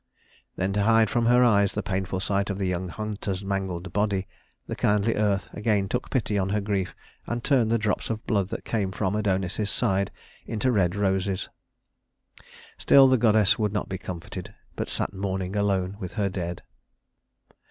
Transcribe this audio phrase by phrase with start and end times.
[0.55, 4.27] Then to hide from her eyes the painful sight of the young hunter's mangled body,
[4.65, 6.95] the kindly earth again took pity on her grief
[7.27, 10.09] and turned the drops of blood that came from Adonis's side
[10.47, 11.49] into red roses.
[12.79, 16.63] Still the goddess would not be comforted, but sat mourning alone with her dead.